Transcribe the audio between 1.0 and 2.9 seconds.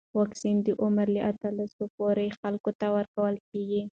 له اتلسو پورته خلکو ته